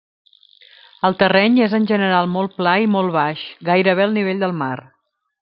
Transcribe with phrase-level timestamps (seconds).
[1.09, 4.73] El terreny és en general molt pla i molt baix, gairebé al nivell del mar.